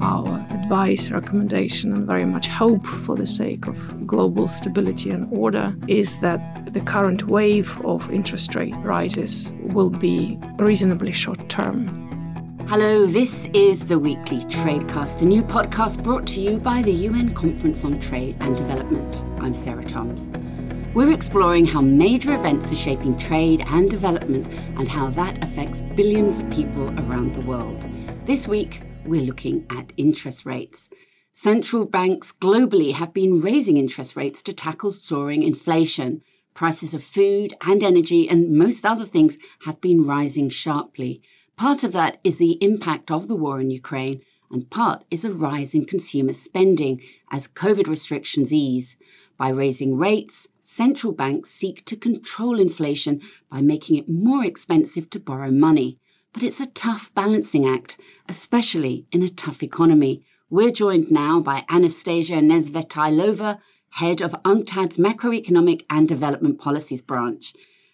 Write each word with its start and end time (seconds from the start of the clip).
our 0.00 0.46
advice, 0.50 1.10
recommendation, 1.10 1.92
and 1.92 2.06
very 2.06 2.24
much 2.24 2.48
hope 2.48 2.86
for 2.86 3.16
the 3.16 3.26
sake 3.26 3.66
of 3.66 4.06
global 4.06 4.48
stability 4.48 5.10
and 5.10 5.32
order 5.36 5.74
is 5.88 6.18
that 6.20 6.72
the 6.72 6.80
current 6.80 7.26
wave 7.26 7.80
of 7.84 8.10
interest 8.10 8.54
rate 8.54 8.74
rises 8.78 9.52
will 9.60 9.90
be 9.90 10.38
reasonably 10.58 11.12
short 11.12 11.48
term. 11.48 12.08
Hello, 12.68 13.04
this 13.04 13.46
is 13.52 13.86
the 13.86 13.98
weekly 13.98 14.38
Tradecast, 14.44 15.22
a 15.22 15.24
new 15.24 15.42
podcast 15.42 16.02
brought 16.02 16.26
to 16.28 16.40
you 16.40 16.56
by 16.58 16.82
the 16.82 16.92
UN 16.92 17.34
Conference 17.34 17.84
on 17.84 17.98
Trade 17.98 18.36
and 18.40 18.56
Development. 18.56 19.20
I'm 19.42 19.54
Sarah 19.54 19.84
Toms. 19.84 20.28
We're 20.94 21.12
exploring 21.12 21.66
how 21.66 21.80
major 21.80 22.34
events 22.34 22.72
are 22.72 22.76
shaping 22.76 23.16
trade 23.18 23.64
and 23.66 23.90
development 23.90 24.46
and 24.78 24.88
how 24.88 25.10
that 25.10 25.42
affects 25.42 25.82
billions 25.94 26.38
of 26.40 26.50
people 26.50 26.88
around 27.00 27.34
the 27.34 27.42
world. 27.42 27.86
This 28.26 28.46
week, 28.46 28.82
we're 29.10 29.20
looking 29.20 29.66
at 29.68 29.92
interest 29.96 30.46
rates. 30.46 30.88
Central 31.32 31.84
banks 31.84 32.32
globally 32.40 32.94
have 32.94 33.12
been 33.12 33.40
raising 33.40 33.76
interest 33.76 34.14
rates 34.14 34.40
to 34.42 34.52
tackle 34.52 34.92
soaring 34.92 35.42
inflation. 35.42 36.22
Prices 36.54 36.94
of 36.94 37.02
food 37.02 37.54
and 37.62 37.82
energy 37.82 38.28
and 38.28 38.52
most 38.52 38.86
other 38.86 39.04
things 39.04 39.36
have 39.64 39.80
been 39.80 40.06
rising 40.06 40.48
sharply. 40.48 41.20
Part 41.56 41.82
of 41.82 41.92
that 41.92 42.20
is 42.22 42.36
the 42.36 42.62
impact 42.62 43.10
of 43.10 43.26
the 43.26 43.34
war 43.34 43.60
in 43.60 43.70
Ukraine, 43.70 44.22
and 44.48 44.70
part 44.70 45.04
is 45.10 45.24
a 45.24 45.32
rise 45.32 45.74
in 45.74 45.86
consumer 45.86 46.32
spending 46.32 47.02
as 47.32 47.48
COVID 47.48 47.88
restrictions 47.88 48.52
ease. 48.52 48.96
By 49.36 49.48
raising 49.48 49.96
rates, 49.96 50.46
central 50.60 51.12
banks 51.12 51.50
seek 51.50 51.84
to 51.86 51.96
control 51.96 52.60
inflation 52.60 53.20
by 53.50 53.60
making 53.60 53.96
it 53.96 54.08
more 54.08 54.44
expensive 54.44 55.10
to 55.10 55.20
borrow 55.20 55.50
money. 55.50 55.98
But 56.32 56.44
it's 56.44 56.60
a 56.60 56.66
tough 56.66 57.12
balancing 57.14 57.66
act, 57.66 57.98
especially 58.28 59.04
in 59.10 59.22
a 59.22 59.28
tough 59.28 59.62
economy. 59.62 60.24
We're 60.48 60.70
joined 60.70 61.10
now 61.10 61.40
by 61.40 61.64
Anastasia 61.68 62.34
Nesvetailova, 62.34 63.58
head 63.90 64.20
of 64.20 64.36
UNCTAD's 64.44 64.96
Macroeconomic 64.96 65.84
and 65.90 66.06
Development 66.06 66.58
Policies 66.58 67.02
branch. 67.02 67.52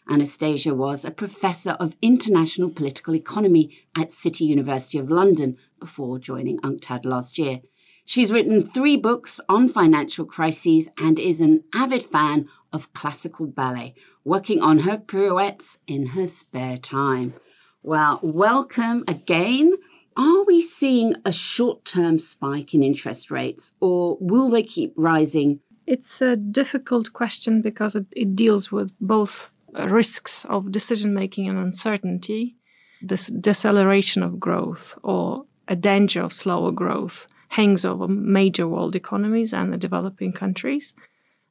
Anastasia 0.09 0.75
was 0.75 1.05
a 1.05 1.11
professor 1.11 1.73
of 1.73 1.97
international 2.03 2.71
political 2.71 3.15
economy 3.15 3.75
at 3.97 4.13
City 4.13 4.45
University 4.45 4.99
of 4.99 5.11
London 5.11 5.57
before 5.81 6.19
joining 6.19 6.59
UNCTAD 6.59 7.07
last 7.07 7.39
year. 7.39 7.61
She's 8.05 8.31
written 8.31 8.63
three 8.63 8.97
books 8.97 9.41
on 9.49 9.69
financial 9.69 10.27
crises 10.27 10.89
and 10.97 11.19
is 11.19 11.41
an 11.41 11.65
avid 11.75 12.05
fan 12.05 12.49
of 12.73 12.93
classical 12.93 13.47
ballet, 13.47 13.95
working 14.25 14.61
on 14.61 14.81
her 14.81 14.99
pirouettes 14.99 15.79
in 15.87 16.09
her 16.09 16.27
spare 16.27 16.77
time. 16.77 17.35
Well, 17.87 18.19
welcome 18.21 19.05
again. 19.07 19.75
Are 20.17 20.43
we 20.43 20.61
seeing 20.61 21.15
a 21.25 21.31
short 21.31 21.85
term 21.85 22.19
spike 22.19 22.75
in 22.75 22.83
interest 22.83 23.31
rates 23.31 23.75
or 23.79 24.19
will 24.21 24.51
they 24.51 24.65
keep 24.65 24.93
rising? 24.97 25.61
It's 25.87 26.21
a 26.21 26.35
difficult 26.35 27.13
question 27.13 27.63
because 27.63 27.95
it, 27.95 28.07
it 28.11 28.35
deals 28.35 28.73
with 28.73 28.91
both 29.01 29.51
risks 29.73 30.45
of 30.47 30.73
decision 30.73 31.15
making 31.15 31.49
and 31.49 31.59
uncertainty, 31.59 32.57
this 33.01 33.29
deceleration 33.29 34.25
of 34.25 34.41
growth 34.41 34.99
or 35.05 35.45
a 35.69 35.77
danger 35.77 36.23
of 36.23 36.33
slower 36.33 36.73
growth 36.73 37.29
hangs 37.51 37.85
over 37.85 38.09
major 38.09 38.67
world 38.67 38.97
economies 38.97 39.55
and 39.55 39.73
the 39.73 39.77
developing 39.79 40.33
countries. 40.33 40.93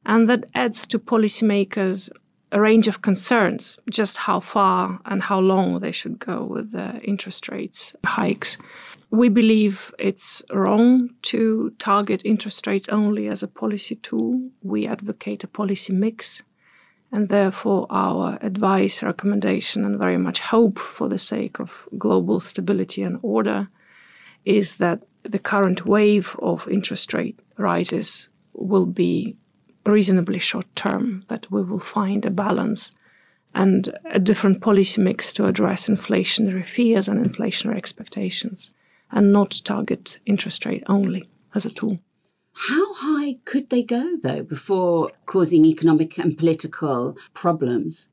And 0.04 0.28
that 0.28 0.44
adds 0.54 0.86
to 0.88 0.98
policymakers 0.98 2.10
a 2.52 2.60
range 2.60 2.86
of 2.86 3.02
concerns, 3.02 3.78
just 3.90 4.16
how 4.18 4.40
far 4.40 5.00
and 5.04 5.22
how 5.22 5.40
long 5.40 5.80
they 5.80 5.92
should 5.92 6.18
go 6.18 6.44
with 6.44 6.72
the 6.72 7.00
interest 7.00 7.48
rates 7.48 7.94
hikes. 8.04 8.58
We 9.10 9.28
believe 9.28 9.94
it's 9.98 10.42
wrong 10.52 11.10
to 11.22 11.72
target 11.78 12.22
interest 12.24 12.66
rates 12.66 12.88
only 12.88 13.28
as 13.28 13.42
a 13.42 13.48
policy 13.48 13.96
tool. 13.96 14.50
We 14.62 14.86
advocate 14.86 15.44
a 15.44 15.48
policy 15.48 15.92
mix. 15.92 16.42
And 17.12 17.28
therefore, 17.28 17.86
our 17.88 18.36
advice, 18.42 19.02
recommendation, 19.02 19.84
and 19.84 19.98
very 19.98 20.18
much 20.18 20.40
hope 20.40 20.78
for 20.78 21.08
the 21.08 21.18
sake 21.18 21.60
of 21.60 21.88
global 21.96 22.40
stability 22.40 23.02
and 23.02 23.18
order 23.22 23.68
is 24.44 24.76
that 24.76 25.02
the 25.22 25.38
current 25.38 25.86
wave 25.86 26.36
of 26.40 26.68
interest 26.68 27.14
rate 27.14 27.38
rises 27.58 28.28
will 28.54 28.86
be 28.86 29.36
reasonably 29.86 30.38
short 30.38 30.66
term, 30.74 31.24
that 31.28 31.50
we 31.50 31.62
will 31.62 31.78
find 31.78 32.24
a 32.24 32.30
balance 32.30 32.92
and 33.54 33.96
a 34.10 34.18
different 34.18 34.60
policy 34.60 35.00
mix 35.00 35.32
to 35.32 35.46
address 35.46 35.88
inflationary 35.88 36.66
fears 36.66 37.08
and 37.08 37.24
inflationary 37.24 37.76
expectations, 37.76 38.70
and 39.10 39.32
not 39.32 39.62
target 39.64 40.18
interest 40.26 40.66
rate 40.66 40.84
only 40.88 41.28
as 41.54 41.64
a 41.64 41.70
tool. 41.70 41.98
How 42.52 42.94
high 42.94 43.38
could 43.44 43.70
they 43.70 43.82
go, 43.82 44.16
though, 44.22 44.42
before 44.42 45.10
causing 45.26 45.64
economic 45.64 46.18
and 46.18 46.36
political 46.36 47.16
problems? 47.34 48.08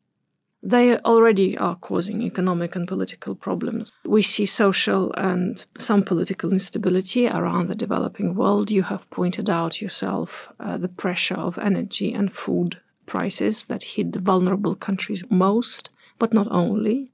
They 0.65 0.97
already 0.99 1.57
are 1.57 1.75
causing 1.75 2.21
economic 2.21 2.73
and 2.77 2.87
political 2.87 3.35
problems. 3.35 3.91
We 4.05 4.21
see 4.21 4.45
social 4.45 5.11
and 5.15 5.63
some 5.77 6.03
political 6.03 6.53
instability 6.53 7.27
around 7.27 7.67
the 7.67 7.75
developing 7.75 8.33
world. 8.33 8.71
You 8.71 8.83
have 8.83 9.09
pointed 9.09 9.49
out 9.49 9.81
yourself 9.81 10.53
uh, 10.61 10.77
the 10.77 10.87
pressure 10.87 11.35
of 11.35 11.57
energy 11.57 12.13
and 12.13 12.31
food 12.31 12.79
prices 13.05 13.65
that 13.65 13.83
hit 13.83 14.13
the 14.13 14.19
vulnerable 14.19 14.75
countries 14.75 15.25
most, 15.29 15.89
but 16.17 16.33
not 16.33 16.47
only. 16.49 17.11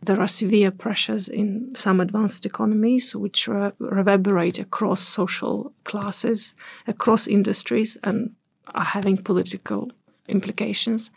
There 0.00 0.20
are 0.20 0.28
severe 0.28 0.70
pressures 0.70 1.28
in 1.28 1.72
some 1.74 1.98
advanced 2.00 2.46
economies 2.46 3.16
which 3.16 3.48
re- 3.48 3.72
reverberate 3.80 4.60
across 4.60 5.00
social 5.00 5.72
classes, 5.82 6.54
across 6.86 7.26
industries, 7.26 7.98
and 8.04 8.36
are 8.72 8.84
having 8.84 9.16
political 9.16 9.90
implications. 10.28 11.10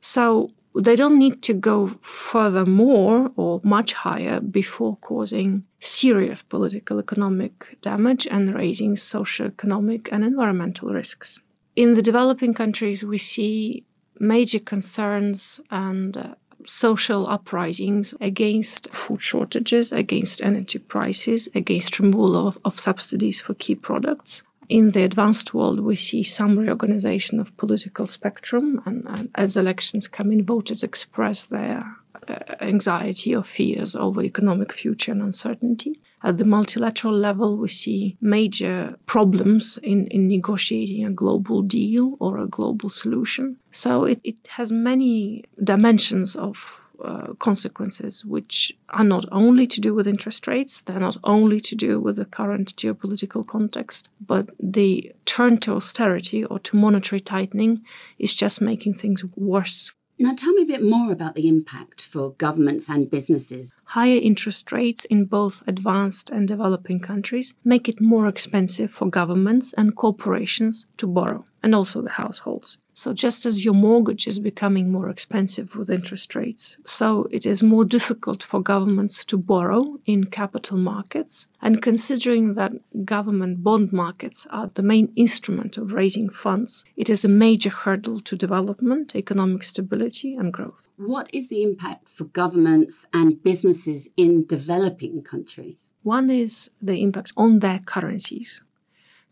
So 0.00 0.50
they 0.78 0.96
don't 0.96 1.18
need 1.18 1.42
to 1.42 1.54
go 1.54 1.98
further 2.00 2.66
more 2.66 3.30
or 3.36 3.60
much 3.64 3.94
higher 3.94 4.40
before 4.40 4.96
causing 4.96 5.64
serious 5.80 6.42
political 6.42 6.98
economic 6.98 7.78
damage 7.80 8.26
and 8.26 8.54
raising 8.54 8.96
socio-economic 8.96 10.08
and 10.12 10.24
environmental 10.24 10.90
risks. 10.90 11.40
In 11.76 11.94
the 11.94 12.02
developing 12.02 12.54
countries, 12.54 13.04
we 13.04 13.18
see 13.18 13.84
major 14.18 14.58
concerns 14.58 15.60
and 15.70 16.16
uh, 16.16 16.34
social 16.64 17.26
uprisings 17.28 18.14
against 18.20 18.90
food 18.92 19.22
shortages, 19.22 19.92
against 19.92 20.42
energy 20.42 20.78
prices, 20.78 21.48
against 21.54 22.00
removal 22.00 22.48
of, 22.48 22.58
of 22.64 22.80
subsidies 22.80 23.40
for 23.40 23.54
key 23.54 23.74
products 23.74 24.42
in 24.68 24.92
the 24.92 25.02
advanced 25.02 25.54
world, 25.54 25.80
we 25.80 25.96
see 25.96 26.22
some 26.22 26.58
reorganization 26.58 27.40
of 27.40 27.56
political 27.56 28.06
spectrum, 28.06 28.82
and, 28.84 29.04
and 29.06 29.30
as 29.34 29.56
elections 29.56 30.08
come 30.08 30.32
in, 30.32 30.44
voters 30.44 30.82
express 30.82 31.44
their 31.44 31.84
uh, 32.28 32.34
anxiety 32.60 33.34
or 33.34 33.42
fears 33.42 33.94
over 33.94 34.22
economic 34.22 34.72
future 34.72 35.12
and 35.12 35.22
uncertainty. 35.22 36.00
At 36.22 36.38
the 36.38 36.44
multilateral 36.44 37.14
level, 37.14 37.56
we 37.56 37.68
see 37.68 38.16
major 38.20 38.96
problems 39.06 39.78
in, 39.82 40.06
in 40.08 40.26
negotiating 40.26 41.04
a 41.04 41.10
global 41.10 41.62
deal 41.62 42.16
or 42.18 42.38
a 42.38 42.48
global 42.48 42.88
solution. 42.88 43.58
So 43.70 44.04
it, 44.04 44.20
it 44.24 44.36
has 44.48 44.72
many 44.72 45.44
dimensions 45.62 46.34
of 46.34 46.80
uh, 47.04 47.34
consequences, 47.38 48.24
which 48.24 48.72
are 48.90 49.04
not 49.04 49.24
only 49.32 49.66
to 49.66 49.80
do 49.80 49.94
with 49.94 50.06
interest 50.06 50.46
rates, 50.46 50.80
they're 50.80 51.00
not 51.00 51.16
only 51.24 51.60
to 51.60 51.74
do 51.74 52.00
with 52.00 52.16
the 52.16 52.24
current 52.24 52.74
geopolitical 52.76 53.46
context, 53.46 54.08
but 54.24 54.50
the 54.60 55.12
turn 55.24 55.58
to 55.58 55.72
austerity 55.72 56.44
or 56.44 56.58
to 56.60 56.76
monetary 56.76 57.20
tightening 57.20 57.82
is 58.18 58.34
just 58.34 58.60
making 58.60 58.94
things 58.94 59.24
worse. 59.36 59.92
Now, 60.18 60.34
tell 60.34 60.54
me 60.54 60.62
a 60.62 60.66
bit 60.66 60.82
more 60.82 61.12
about 61.12 61.34
the 61.34 61.46
impact 61.46 62.00
for 62.00 62.32
governments 62.32 62.88
and 62.88 63.10
businesses. 63.10 63.74
Higher 63.84 64.16
interest 64.16 64.72
rates 64.72 65.04
in 65.04 65.26
both 65.26 65.62
advanced 65.66 66.30
and 66.30 66.48
developing 66.48 67.00
countries 67.00 67.52
make 67.64 67.86
it 67.86 68.00
more 68.00 68.26
expensive 68.26 68.90
for 68.90 69.10
governments 69.10 69.74
and 69.74 69.94
corporations 69.94 70.86
to 70.96 71.06
borrow, 71.06 71.44
and 71.62 71.74
also 71.74 72.02
the 72.02 72.10
households. 72.10 72.78
So, 72.98 73.12
just 73.12 73.44
as 73.44 73.62
your 73.62 73.74
mortgage 73.74 74.26
is 74.26 74.38
becoming 74.38 74.90
more 74.90 75.10
expensive 75.10 75.76
with 75.76 75.90
interest 75.90 76.34
rates, 76.34 76.78
so 76.84 77.28
it 77.30 77.44
is 77.44 77.62
more 77.62 77.84
difficult 77.84 78.42
for 78.42 78.62
governments 78.62 79.22
to 79.26 79.36
borrow 79.36 79.98
in 80.06 80.24
capital 80.24 80.78
markets. 80.78 81.46
And 81.60 81.82
considering 81.82 82.54
that 82.54 82.72
government 83.04 83.62
bond 83.62 83.92
markets 83.92 84.46
are 84.50 84.70
the 84.72 84.82
main 84.82 85.12
instrument 85.14 85.76
of 85.76 85.92
raising 85.92 86.30
funds, 86.30 86.86
it 86.96 87.10
is 87.10 87.22
a 87.22 87.28
major 87.28 87.68
hurdle 87.68 88.20
to 88.20 88.34
development, 88.34 89.14
economic 89.14 89.62
stability, 89.64 90.34
and 90.34 90.50
growth. 90.50 90.88
What 90.96 91.28
is 91.34 91.48
the 91.48 91.62
impact 91.62 92.08
for 92.08 92.24
governments 92.24 93.04
and 93.12 93.42
businesses 93.42 94.08
in 94.16 94.46
developing 94.46 95.22
countries? 95.22 95.88
One 96.02 96.30
is 96.30 96.70
the 96.80 97.02
impact 97.02 97.32
on 97.36 97.58
their 97.58 97.80
currencies. 97.80 98.62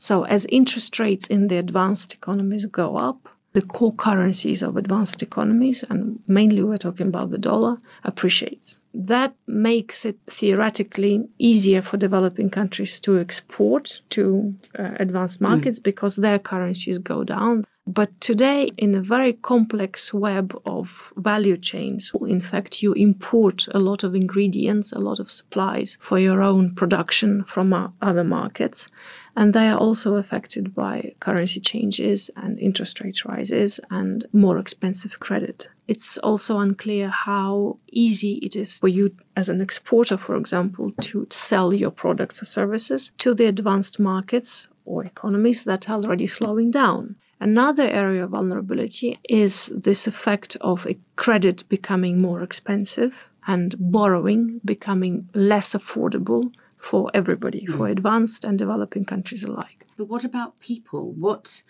So, 0.09 0.25
as 0.25 0.47
interest 0.51 0.99
rates 0.99 1.27
in 1.29 1.49
the 1.49 1.57
advanced 1.57 2.13
economies 2.13 2.67
go 2.67 2.99
up, 2.99 3.27
the 3.55 3.63
core 3.63 3.95
currencies 3.95 4.63
of 4.63 4.77
advanced 4.77 5.23
economies, 5.23 5.83
and 5.89 6.21
mainly 6.27 6.63
we're 6.63 6.77
talking 6.77 7.07
about 7.07 7.31
the 7.31 7.39
dollar, 7.39 7.79
appreciates. 8.03 8.79
That 8.93 9.33
makes 9.47 10.05
it 10.05 10.19
theoretically 10.27 11.27
easier 11.39 11.81
for 11.81 11.97
developing 11.97 12.51
countries 12.51 13.01
to 13.01 13.19
export 13.19 14.03
to 14.11 14.55
uh, 14.79 14.91
advanced 15.01 15.39
hmm. 15.39 15.47
markets 15.47 15.81
mm. 15.81 15.85
because 15.85 16.17
their 16.17 16.39
currencies 16.39 16.99
go 16.99 17.25
down. 17.25 17.65
But 17.87 18.19
today, 18.21 18.73
in 18.79 18.95
a 18.95 19.03
very 19.03 19.35
complex 19.35 20.15
web 20.15 20.59
of 20.65 21.13
value 21.17 21.59
chains, 21.59 22.13
in 22.23 22.41
fact, 22.41 22.83
you 22.83 22.95
import 22.95 23.69
a 23.73 23.79
lot 23.79 24.05
of 24.05 24.15
ingredients, 24.15 24.93
a 24.93 24.99
lot 24.99 25.21
of 25.21 25.31
supplies 25.31 25.99
for 26.01 26.19
your 26.19 26.41
own 26.43 26.75
production 26.75 27.45
from 27.45 27.95
other 28.01 28.25
markets. 28.25 28.89
And 29.37 29.53
they 29.53 29.69
are 29.69 29.79
also 29.79 30.15
affected 30.15 30.75
by 30.75 31.15
currency 31.19 31.61
changes 31.61 32.31
and 32.37 32.59
interest 32.59 33.01
rate 33.01 33.25
rises 33.25 33.81
and 33.91 34.27
more 34.33 34.59
expensive 34.59 35.19
credit. 35.19 35.69
It's 35.89 36.19
also 36.19 36.59
unclear 36.59 37.09
how 37.09 37.79
easy 37.91 38.35
it 38.43 38.55
is 38.57 38.79
for 38.79 38.89
you 38.89 39.15
as 39.37 39.49
an 39.49 39.61
exporter, 39.61 40.17
for 40.17 40.37
example, 40.37 40.93
to 41.03 41.27
sell 41.31 41.73
your 41.73 41.91
products 41.91 42.41
or 42.41 42.45
services 42.45 43.13
to 43.19 43.35
the 43.35 43.47
advanced 43.47 43.99
markets 43.99 44.69
or 44.85 45.05
economies 45.05 45.65
that 45.65 45.89
are 45.91 45.97
already 45.97 46.27
slowing 46.27 46.71
down. 46.71 47.17
Another 47.41 47.89
area 47.89 48.25
of 48.25 48.31
vulnerability 48.31 49.19
is 49.29 49.67
this 49.75 50.07
effect 50.07 50.57
of 50.61 50.87
a 50.87 50.97
credit 51.17 51.69
becoming 51.69 52.21
more 52.21 52.43
expensive 52.43 53.29
and 53.47 53.75
borrowing 53.79 54.61
becoming 54.65 55.29
less 55.35 55.75
affordable 55.75 56.53
for 56.85 57.11
everybody, 57.15 57.67
mm. 57.67 57.77
for 57.77 57.89
advanced 57.89 58.45
and 58.45 58.59
developing 58.59 59.05
countries 59.05 59.43
alike. 59.43 59.87
But 59.97 60.09
what 60.09 60.25
about 60.25 60.61
people? 60.61 61.13
What 61.13 61.63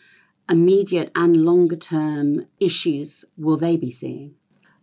immediate 0.49 1.11
and 1.15 1.45
longer 1.45 1.77
term 1.77 2.47
issues 2.59 3.25
will 3.37 3.57
they 3.57 3.77
be 3.77 3.91
seeing? 3.91 4.35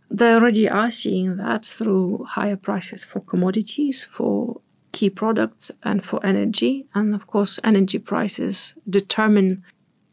They 0.10 0.34
already 0.34 0.68
are 0.70 0.92
seeing 0.92 1.38
that 1.38 1.66
through 1.66 2.26
higher 2.30 2.58
prices 2.58 3.04
for 3.04 3.20
commodities, 3.22 4.04
for 4.04 4.62
key 4.92 5.10
products, 5.10 5.72
and 5.84 6.04
for 6.04 6.26
energy. 6.26 6.88
And 6.94 7.14
of 7.14 7.28
course, 7.28 7.60
energy 7.64 8.00
prices 8.00 8.76
determine 8.90 9.64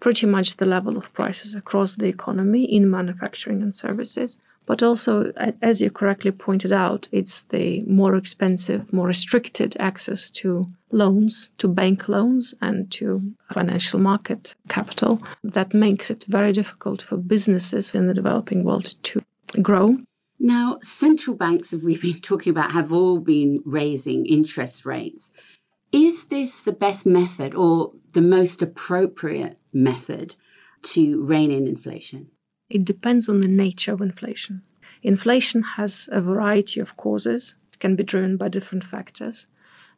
pretty 0.01 0.27
much 0.27 0.57
the 0.57 0.67
level 0.67 0.97
of 0.97 1.13
prices 1.13 1.55
across 1.55 1.97
the 1.97 2.07
economy 2.07 2.65
in 2.65 2.91
manufacturing 2.91 3.63
and 3.63 3.75
services. 3.75 4.39
But 4.69 4.83
also, 4.83 5.33
as 5.63 5.81
you 5.81 5.91
correctly 5.91 6.31
pointed 6.31 6.75
out, 6.75 7.09
it's 7.11 7.41
the 7.41 7.83
more 7.85 8.15
expensive, 8.15 8.93
more 8.93 9.07
restricted 9.07 9.75
access 9.81 10.29
to 10.43 10.67
loans, 10.93 11.49
to 11.57 11.69
bank 11.69 12.07
loans, 12.07 12.55
and 12.61 12.91
to 12.93 13.35
financial 13.51 13.99
market 13.99 14.55
capital 14.69 15.23
that 15.43 15.73
makes 15.73 16.11
it 16.11 16.27
very 16.29 16.53
difficult 16.53 17.01
for 17.01 17.17
businesses 17.17 17.95
in 17.95 18.09
the 18.09 18.13
developing 18.13 18.63
world 18.63 18.95
to 19.05 19.23
grow. 19.63 19.97
Now, 20.39 20.79
central 20.83 21.35
banks, 21.35 21.73
as 21.73 21.83
we've 21.83 22.03
been 22.03 22.21
talking 22.21 22.51
about, 22.51 22.73
have 22.73 22.93
all 22.93 23.21
been 23.21 23.63
raising 23.65 24.27
interest 24.27 24.85
rates. 24.85 25.31
Is 25.93 26.27
this 26.27 26.61
the 26.61 26.73
best 26.73 27.07
method 27.07 27.55
or 27.55 27.93
the 28.13 28.21
most 28.21 28.61
appropriate 28.61 29.57
method 29.73 30.37
to 30.93 31.25
rein 31.25 31.51
in 31.51 31.67
inflation? 31.67 32.33
It 32.71 32.85
depends 32.85 33.29
on 33.29 33.41
the 33.41 33.49
nature 33.49 33.93
of 33.93 34.01
inflation. 34.01 34.63
Inflation 35.03 35.63
has 35.77 36.09
a 36.13 36.21
variety 36.21 36.81
of 36.81 36.97
causes, 36.97 37.55
it 37.73 37.79
can 37.79 37.97
be 37.97 38.03
driven 38.03 38.37
by 38.37 38.49
different 38.49 38.85
factors. 38.85 39.47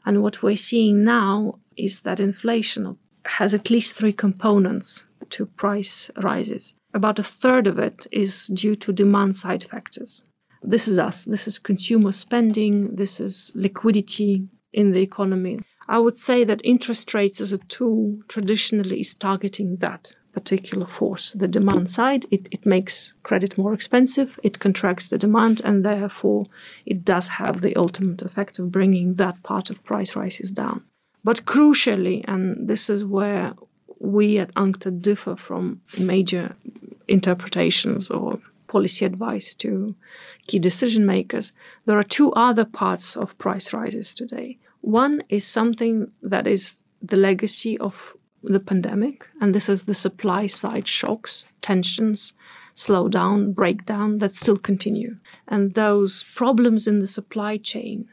And 0.05 0.23
what 0.23 0.43
we're 0.43 0.57
seeing 0.57 1.05
now 1.05 1.59
is 1.77 2.01
that 2.01 2.21
inflation 2.21 2.97
has 3.25 3.55
at 3.55 3.71
least 3.71 3.97
three 3.97 4.13
components 4.13 5.07
to 5.31 5.47
price 5.47 6.11
rises. 6.23 6.75
About 6.93 7.19
a 7.19 7.23
third 7.23 7.67
of 7.67 7.79
it 7.79 8.07
is 8.11 8.49
due 8.49 8.77
to 8.77 8.93
demand 8.93 9.37
side 9.37 9.63
factors. 9.63 10.25
This 10.63 10.89
is 10.89 10.99
us. 10.99 11.25
This 11.25 11.47
is 11.47 11.59
consumer 11.59 12.13
spending. 12.13 12.97
This 12.97 13.21
is 13.21 13.53
liquidity 13.55 14.49
in 14.73 14.93
the 14.93 15.01
economy. 15.01 15.61
I 15.89 15.99
would 15.99 16.17
say 16.17 16.45
that 16.45 16.61
interest 16.65 17.15
rates 17.15 17.41
as 17.41 17.53
a 17.53 17.59
tool 17.59 18.19
traditionally 18.29 19.01
is 19.01 19.15
targeting 19.15 19.77
that 19.77 20.15
particular 20.33 20.87
force, 20.87 21.33
the 21.33 21.49
demand 21.49 21.91
side. 21.91 22.27
It, 22.31 22.49
it 22.51 22.65
makes 22.65 23.15
credit 23.23 23.59
more 23.59 23.75
expensive, 23.75 24.39
it 24.43 24.59
contracts 24.59 25.09
the 25.09 25.19
demand, 25.19 25.61
and 25.65 25.85
therefore 25.85 26.47
it 26.87 27.05
does 27.05 27.29
have 27.29 27.61
the 27.61 27.77
ultimate 27.77 28.23
effect 28.23 28.59
of 28.59 28.73
bringing 28.73 29.15
that 29.15 29.43
part 29.43 29.71
of 29.71 29.83
price 29.85 30.17
rises 30.17 30.51
down. 30.51 30.85
But 31.23 31.45
crucially, 31.45 32.25
and 32.27 32.69
this 32.69 32.89
is 32.89 33.05
where 33.05 33.55
we 33.99 34.39
at 34.39 34.55
UNCTAD 34.55 35.03
differ 35.03 35.37
from 35.37 35.83
major 35.99 36.57
interpretations 37.09 38.11
or 38.11 38.41
policy 38.67 39.05
advice 39.05 39.53
to 39.55 39.95
key 40.47 40.59
decision 40.59 41.05
makers, 41.05 41.53
there 41.85 41.99
are 41.99 42.05
two 42.19 42.33
other 42.33 42.65
parts 42.65 43.17
of 43.17 43.37
price 43.37 43.73
rises 43.73 44.15
today. 44.15 44.59
One 44.81 45.23
is 45.29 45.47
something 45.47 46.11
that 46.23 46.47
is 46.47 46.81
the 47.03 47.17
legacy 47.17 47.77
of 47.79 48.15
the 48.43 48.61
pandemic, 48.61 49.27
and 49.41 49.55
this 49.55 49.69
is 49.69 49.85
the 49.85 49.95
supply 49.95 50.47
side 50.47 50.87
shocks, 50.87 51.47
tensions, 51.61 52.33
slowdown, 52.75 53.55
breakdown 53.55 54.19
that 54.19 54.33
still 54.33 54.57
continue. 54.57 55.17
And 55.49 55.75
those 55.75 56.25
problems 56.35 56.87
in 56.87 57.01
the 57.01 57.07
supply 57.07 57.59
chain, 57.59 58.09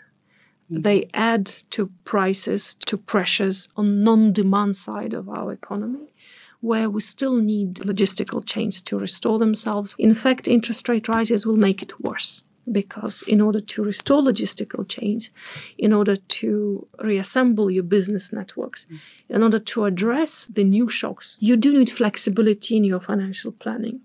mm. 0.71 0.83
they 0.83 1.09
add 1.13 1.45
to 1.71 1.91
prices, 2.03 2.75
to 2.85 2.97
pressures 2.97 3.69
on 3.77 4.03
non-demand 4.03 4.75
side 4.75 5.13
of 5.13 5.29
our 5.29 5.51
economy 5.51 6.13
where 6.59 6.89
we 6.89 7.00
still 7.00 7.35
need 7.35 7.75
logistical 7.75 8.44
chains 8.44 8.81
to 8.81 8.97
restore 8.97 9.38
themselves. 9.38 9.95
In 10.00 10.15
fact, 10.15 10.47
interest 10.47 10.89
rate 10.89 11.07
rises 11.07 11.45
will 11.45 11.56
make 11.56 11.83
it 11.83 12.00
worse 12.01 12.44
because 12.71 13.23
in 13.23 13.41
order 13.41 13.61
to 13.61 13.83
restore 13.83 14.21
logistical 14.21 14.87
chains, 14.87 15.29
in 15.77 15.93
order 15.93 16.15
to 16.15 16.87
reassemble 16.99 17.71
your 17.71 17.83
business 17.83 18.33
networks, 18.33 18.85
mm. 18.85 18.99
in 19.29 19.43
order 19.43 19.59
to 19.59 19.85
address 19.85 20.45
the 20.45 20.63
new 20.63 20.89
shocks, 20.89 21.37
you 21.39 21.55
do 21.55 21.77
need 21.77 21.89
flexibility 21.89 22.77
in 22.77 22.83
your 22.83 22.99
financial 22.99 23.51
planning. 23.51 24.01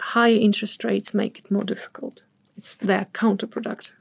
Higher 0.00 0.36
interest 0.36 0.84
rates 0.84 1.12
make 1.12 1.38
it 1.38 1.50
more 1.50 1.64
difficult. 1.64 2.22
It's 2.56 2.74
they're 2.76 3.08
counterproductive. 3.12 3.92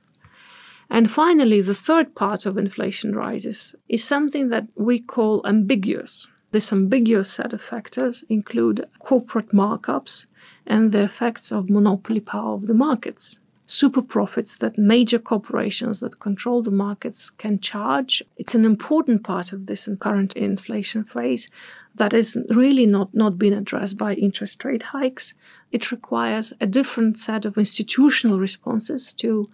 And 0.90 1.12
finally, 1.12 1.62
the 1.62 1.76
third 1.76 2.16
part 2.16 2.46
of 2.46 2.58
inflation 2.58 3.14
rises 3.14 3.76
is 3.90 4.04
something 4.04 4.50
that 4.50 4.68
we 4.76 5.00
call 5.00 5.46
ambiguous. 5.46 6.28
This 6.52 6.72
ambiguous 6.72 7.30
set 7.30 7.52
of 7.52 7.62
factors 7.62 8.24
include 8.30 8.88
corporate 9.00 9.50
markups 9.50 10.28
and 10.66 10.94
the 10.94 11.04
effects 11.04 11.52
of 11.52 11.70
monopoly 11.70 12.22
power 12.22 12.54
of 12.54 12.68
the 12.68 12.74
markets 12.74 13.38
super 13.68 14.02
profits 14.02 14.56
that 14.56 14.78
major 14.78 15.20
corporations 15.20 16.00
that 16.00 16.20
control 16.20 16.64
the 16.64 16.72
markets 16.72 17.30
can 17.30 17.60
charge. 17.60 18.24
It's 18.38 18.56
an 18.56 18.64
important 18.64 19.24
part 19.24 19.52
of 19.52 19.66
this 19.66 19.88
current 20.00 20.34
inflation 20.36 21.04
phase 21.04 21.50
that 21.94 22.14
is 22.14 22.38
really 22.50 22.86
not, 22.86 23.14
not 23.14 23.38
been 23.38 23.54
addressed 23.54 23.98
by 23.98 24.14
interest 24.14 24.64
rate 24.64 24.84
hikes. 24.84 25.34
It 25.72 25.92
requires 25.92 26.54
a 26.62 26.66
different 26.66 27.20
set 27.20 27.44
of 27.46 27.58
institutional 27.58 28.40
responses 28.40 29.12
to 29.14 29.48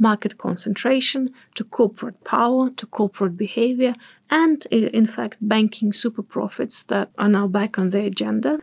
market 0.00 0.36
concentration, 0.38 1.32
to 1.54 1.62
corporate 1.62 2.24
power, 2.24 2.70
to 2.70 2.86
corporate 2.86 3.36
behavior, 3.36 3.94
and 4.30 4.64
in 4.66 5.06
fact, 5.06 5.36
banking 5.40 5.92
super 5.92 6.22
profits 6.22 6.82
that 6.84 7.10
are 7.18 7.28
now 7.28 7.46
back 7.46 7.78
on 7.78 7.90
the 7.90 8.02
agenda. 8.04 8.60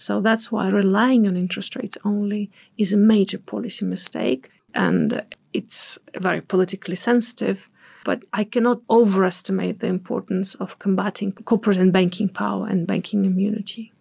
So 0.00 0.22
that's 0.22 0.50
why 0.50 0.68
relying 0.68 1.26
on 1.26 1.36
interest 1.36 1.76
rates 1.76 1.98
only 2.06 2.50
is 2.78 2.94
a 2.94 2.96
major 2.96 3.36
policy 3.36 3.84
mistake 3.84 4.50
and 4.74 5.22
it's 5.52 5.98
very 6.18 6.40
politically 6.40 6.96
sensitive. 6.96 7.68
But 8.02 8.22
I 8.32 8.44
cannot 8.44 8.80
overestimate 8.88 9.80
the 9.80 9.88
importance 9.88 10.54
of 10.54 10.78
combating 10.78 11.32
corporate 11.32 11.76
and 11.76 11.92
banking 11.92 12.30
power 12.30 12.66
and 12.66 12.86
banking 12.86 13.26
immunity. 13.26 13.92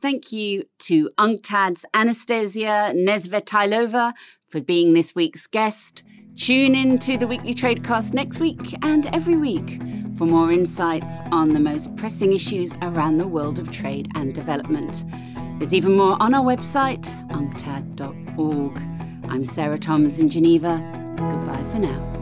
Thank 0.00 0.30
you 0.30 0.66
to 0.80 1.10
UNCTAD's 1.18 1.84
Anastasia 1.92 2.92
Nesvetailova 2.94 4.12
for 4.46 4.60
being 4.60 4.94
this 4.94 5.16
week's 5.16 5.48
guest. 5.48 6.04
Tune 6.36 6.76
in 6.76 7.00
to 7.00 7.18
the 7.18 7.26
weekly 7.26 7.54
Tradecast 7.54 8.14
next 8.14 8.38
week 8.38 8.76
and 8.84 9.06
every 9.06 9.36
week 9.36 9.80
for 10.16 10.26
more 10.26 10.52
insights 10.52 11.20
on 11.32 11.52
the 11.52 11.60
most 11.60 11.94
pressing 11.96 12.32
issues 12.32 12.76
around 12.82 13.18
the 13.18 13.26
world 13.26 13.58
of 13.58 13.70
trade 13.70 14.08
and 14.14 14.34
development. 14.34 15.04
There's 15.58 15.74
even 15.74 15.96
more 15.96 16.16
on 16.20 16.34
our 16.34 16.44
website, 16.44 17.04
unctad.org. 17.30 18.76
I'm 19.30 19.44
Sarah 19.44 19.78
Thomas 19.78 20.18
in 20.18 20.28
Geneva. 20.28 20.78
Goodbye 21.16 21.64
for 21.72 21.78
now. 21.78 22.13